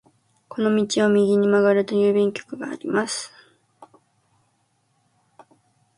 [0.49, 3.31] この道を右に曲がると郵便局があります。